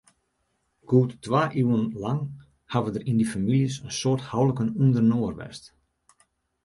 [0.89, 2.21] Goed twa iuwen lang
[2.71, 5.63] hawwe der yn dy famyljes in soad houliken ûnderinoar west.